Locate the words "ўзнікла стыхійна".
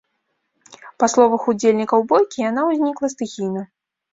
2.71-3.61